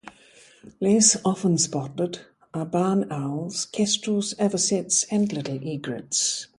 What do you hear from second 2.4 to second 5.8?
are barn owls, kestrels, avocets and little